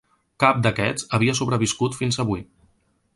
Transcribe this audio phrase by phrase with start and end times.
[0.43, 2.43] Cap d'aquests havia sobreviscut fins avui.